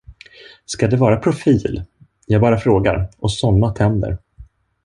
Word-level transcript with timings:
Ska 0.65 0.87
det 0.87 0.97
vara 0.97 1.17
profil, 1.17 1.83
jag 2.25 2.41
bara 2.41 2.57
frågar, 2.57 3.07
och 3.19 3.31
såna 3.33 3.73
tänder! 3.73 4.17